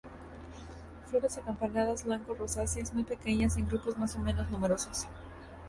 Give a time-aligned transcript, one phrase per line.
[1.05, 5.05] Flores acampanadas blanco rosáceas, muy pequeñas, en grupos más o menos numerosos.